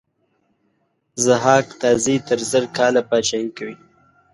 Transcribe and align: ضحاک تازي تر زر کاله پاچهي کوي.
ضحاک 1.25 1.67
تازي 1.81 2.15
تر 2.27 2.39
زر 2.51 2.63
کاله 2.77 3.01
پاچهي 3.09 3.49
کوي. 3.57 3.75